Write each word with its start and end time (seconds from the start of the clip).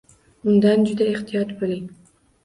Undan 0.51 0.87
juda 0.91 1.05
ehtiyot 1.09 1.51
bo'ling. 1.59 1.83